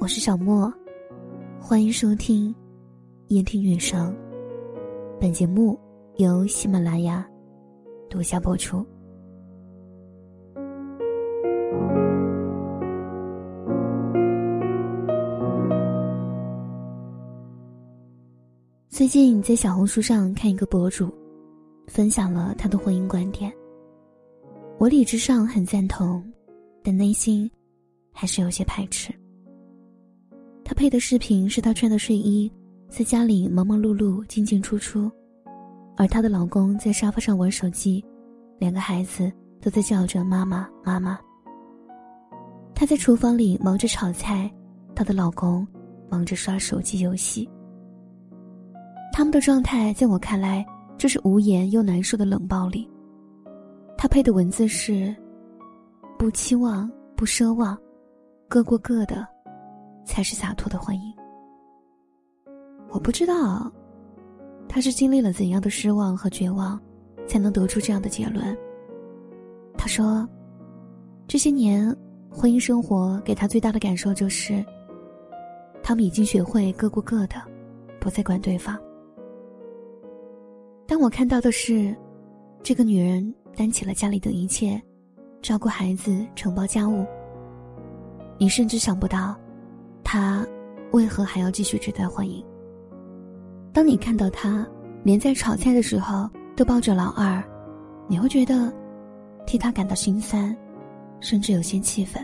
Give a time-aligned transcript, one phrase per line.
[0.00, 0.72] 我是小莫，
[1.60, 2.54] 欢迎收听
[3.26, 4.16] 夜听女生。
[5.20, 5.78] 本节目
[6.16, 7.28] 由喜马拉雅
[8.08, 8.82] 独家播出。
[18.88, 21.12] 最近在小红书上看一个博主，
[21.88, 23.52] 分享了他的婚姻观点。
[24.78, 26.24] 我理智上很赞同，
[26.82, 27.50] 但内心
[28.12, 29.12] 还是有些排斥。
[30.70, 32.48] 他配的视频是他穿的睡衣，
[32.88, 35.10] 在家里忙忙碌碌进进出出，
[35.96, 38.04] 而她的老公在沙发上玩手机，
[38.56, 41.18] 两个孩子都在叫着妈妈妈妈。
[42.72, 44.48] 她在厨房里忙着炒菜，
[44.94, 45.66] 她的老公
[46.08, 47.50] 忙着刷手机游戏。
[49.12, 50.64] 他们的状态在我看来
[50.96, 52.88] 就是无言又难受的冷暴力。
[53.98, 55.12] 他配的文字是：
[56.16, 57.76] 不期望，不奢望，
[58.48, 59.26] 各过各的，
[60.04, 61.14] 才是洒脱的婚姻。
[62.88, 63.70] 我不知道，
[64.68, 66.80] 他是经历了怎样的失望和绝望，
[67.26, 68.56] 才能得出这样的结论。
[69.76, 70.28] 他说，
[71.26, 71.94] 这些年
[72.30, 74.64] 婚姻生活给他最大的感受就是，
[75.82, 77.36] 他们已经学会各过各的，
[78.00, 78.78] 不再管对方。
[80.86, 81.96] 当我看到的是，
[82.62, 84.80] 这个女人担起了家里的一切，
[85.40, 87.06] 照顾孩子，承包家务。
[88.36, 89.38] 你甚至想不到，
[90.12, 90.44] 他
[90.90, 92.44] 为何还要继续这段婚姻。
[93.72, 94.66] 当你看到他
[95.04, 97.40] 连在炒菜的时候都抱着老二，
[98.08, 98.72] 你会觉得
[99.46, 100.56] 替他感到心酸，
[101.20, 102.20] 甚至有些气愤。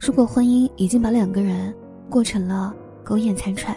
[0.00, 1.76] 如果婚姻已经把两个人
[2.08, 3.76] 过成了苟延残喘，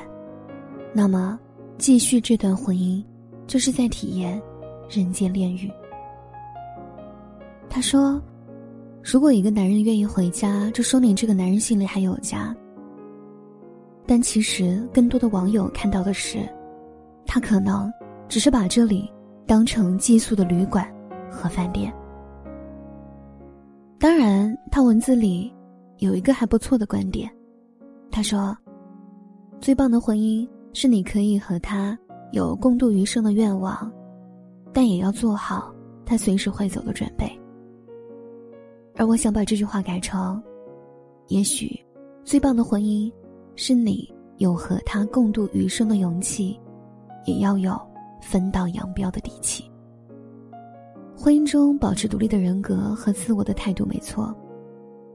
[0.94, 1.38] 那么
[1.77, 3.03] 继续这段婚姻。
[3.45, 4.41] 就是在体验
[4.89, 5.69] 人间炼狱。
[7.67, 8.22] 他说
[9.03, 12.55] ：“如果一个男人愿意回家，就说明这个男人心里还有家。”
[14.09, 16.39] 但其实，更多的网友看到的是，
[17.28, 17.94] 他可能
[18.28, 19.07] 只是把这里
[19.45, 20.91] 当成寄宿的旅馆
[21.29, 21.94] 和饭店。
[24.00, 25.53] 当然，他文字里
[26.00, 27.29] 有一个还不错的观点，
[28.09, 28.57] 他说
[29.61, 31.95] ：“最棒的婚姻是你可以和他。”
[32.34, 33.91] 有共度余生的愿望，
[34.73, 35.72] 但也要做好
[36.03, 37.28] 他随时会走的准备。
[38.95, 40.41] 而我想把这句话改成：
[41.28, 41.79] 也许，
[42.23, 43.11] 最棒的婚姻，
[43.62, 46.58] 是你有和他共度余生的勇气，
[47.25, 47.78] 也要有
[48.22, 49.70] 分道扬镳的底气。
[51.14, 54.34] 婚姻中保持独立的人格和自我的态度没错，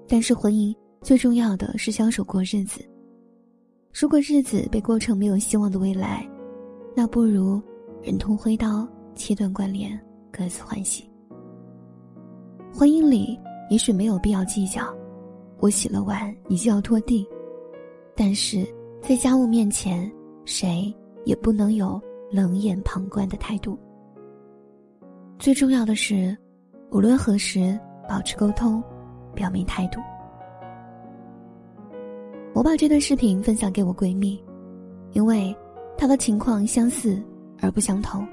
[0.06, 2.87] 但是婚姻最重要的是相守过日子。
[3.99, 6.28] 如果日子被过成没有希望的未来，
[6.94, 7.59] 那不如
[8.03, 9.99] 忍痛挥刀，切断关联，
[10.31, 11.09] 各自欢喜。
[12.71, 13.41] 婚姻里
[13.71, 14.82] 也许没有必要计较，
[15.61, 17.26] 我洗了碗你就要拖地，
[18.16, 18.66] 但是
[19.00, 20.10] 在家务面前，
[20.44, 20.94] 谁
[21.25, 23.78] 也不能有冷眼旁观的态度。
[25.38, 26.36] 最重要的是，
[26.91, 28.82] 无论何时保持沟通，
[29.34, 30.00] 表明态度。
[32.52, 34.42] 我把这段视频分享给我闺蜜，
[35.12, 35.54] 因为。
[35.96, 37.22] 他的情况相似
[37.60, 38.26] 而不相同。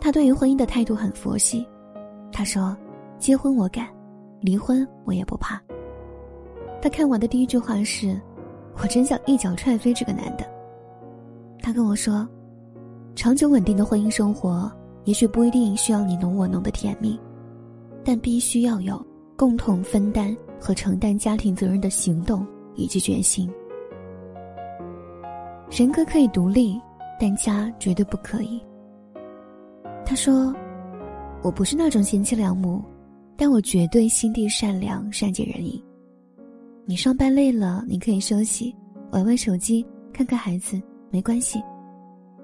[0.00, 1.64] 他对于婚姻的态度很佛系，
[2.32, 2.76] 他说
[3.18, 3.86] ：“结婚我敢，
[4.40, 5.62] 离婚我也不怕。”
[6.82, 8.20] 他看完的第一句话是
[8.82, 10.44] ：“我真想一脚踹飞这个男的。”
[11.62, 12.26] 他跟我说
[13.14, 14.70] ：“长久稳定的婚姻生活，
[15.04, 17.18] 也许不一定需要你侬我侬的甜蜜，
[18.02, 19.04] 但必须要有
[19.36, 23.50] 共同分担和承担家庭责任的行动以及决心。”
[25.70, 26.80] 人格可以独立，
[27.20, 28.60] 但家绝对不可以。
[30.04, 30.52] 他说
[31.42, 32.82] ：“我不是那种贤妻良母，
[33.36, 35.80] 但我绝对心地善良、善解人意。
[36.90, 38.74] 你上班累了，你可以休息，
[39.12, 41.62] 玩玩手机，看看孩子，没关系。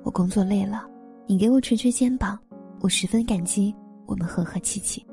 [0.04, 0.88] 我工作累了，
[1.26, 2.38] 你给我捶捶肩膀，
[2.80, 3.74] 我十分感激。
[4.06, 5.04] 我们和和气气。”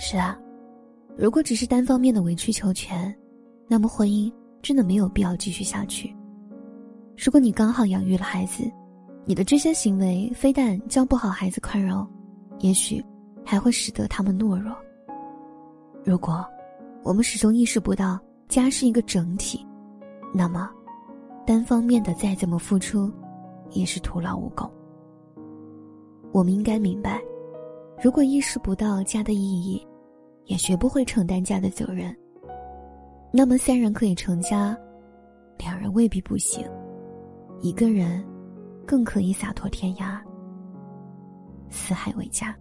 [0.00, 0.34] 是啊，
[1.14, 3.14] 如果只是单方面的委曲求全，
[3.68, 4.32] 那么婚姻。
[4.62, 6.10] 真的没有必要继续下去。
[7.22, 8.64] 如果你刚好养育了孩子，
[9.26, 12.08] 你的这些行为非但教不好孩子宽容，
[12.60, 13.04] 也许
[13.44, 14.74] 还会使得他们懦弱。
[16.02, 16.42] 如果
[17.04, 18.18] 我们始终意识不到
[18.48, 19.64] 家是一个整体，
[20.32, 20.70] 那么
[21.46, 23.12] 单方面的再怎么付出，
[23.72, 24.68] 也是徒劳无功。
[26.32, 27.22] 我们应该明白，
[28.02, 29.86] 如果意识不到家的意义，
[30.46, 32.16] 也学不会承担家的责任。
[33.30, 34.74] 那么三人可以成家，
[35.58, 36.66] 两人未必不行，
[37.60, 38.24] 一个人
[38.86, 40.18] 更可以洒脱天涯，
[41.68, 42.56] 四海为家。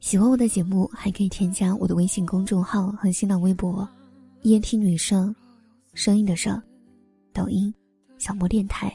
[0.00, 3.88] 喜欢我的节目，还可以添加我的微信公众号和新浪微博
[4.42, 5.34] “夜听女生”，
[5.94, 6.60] 声音的声，
[7.32, 7.72] 抖音
[8.18, 8.92] 小莫电台，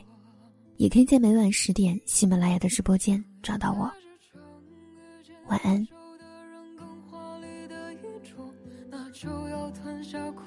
[0.78, 3.90] 也可以在每晚十点喜马拉雅的直播间找到我。
[5.48, 5.88] 晚安。
[9.14, 10.42] 就要吞下苦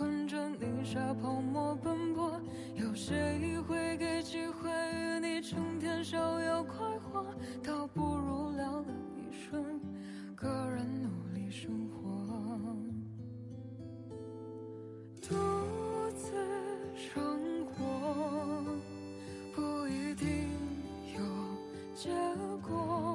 [0.00, 2.40] 混着泥沙泡沫奔波
[2.74, 7.22] 有谁会给机会与你成天逍遥快活？
[7.62, 9.78] 倒不如了了一瞬，
[10.34, 12.08] 个人努力生活。
[15.20, 15.36] 独
[16.16, 16.32] 自
[16.96, 18.64] 生活
[19.54, 20.48] 不一定
[21.14, 21.20] 有
[21.94, 22.08] 结
[22.66, 23.09] 果，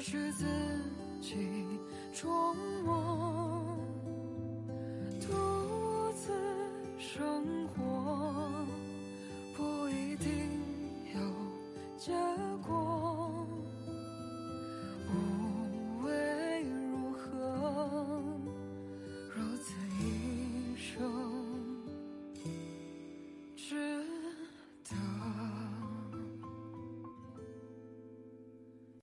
[0.00, 0.46] 是自
[1.20, 1.36] 己
[2.14, 3.39] 琢磨